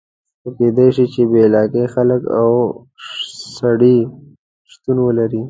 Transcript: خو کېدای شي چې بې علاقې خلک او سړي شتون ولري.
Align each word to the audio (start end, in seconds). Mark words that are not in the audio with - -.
خو 0.41 0.49
کېدای 0.57 0.87
شي 0.95 1.05
چې 1.13 1.21
بې 1.31 1.39
علاقې 1.47 1.83
خلک 1.93 2.21
او 2.39 2.49
سړي 3.57 3.97
شتون 4.71 4.97
ولري. 5.01 5.39